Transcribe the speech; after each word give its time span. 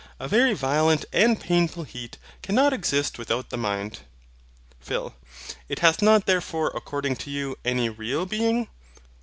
A 0.19 0.27
very 0.27 0.55
violent 0.55 1.05
and 1.13 1.39
painful 1.39 1.83
heat 1.83 2.17
cannot 2.41 2.73
exist 2.73 3.19
without 3.19 3.51
the 3.51 3.55
mind. 3.57 3.99
PHIL. 4.79 5.13
It 5.69 5.77
hath 5.77 6.01
not 6.01 6.25
therefore 6.25 6.71
according 6.73 7.17
to 7.17 7.29
you, 7.29 7.55
any 7.63 7.87
REAL 7.87 8.25
being? 8.25 8.65
HYL. 8.65 8.69